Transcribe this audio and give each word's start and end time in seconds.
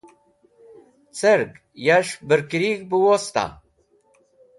Cerg 1.19 1.51
yash 1.85 2.13
bẽrkũrig̃h 2.27 2.83
bẽ 2.89 3.01
wosta? 3.03 3.45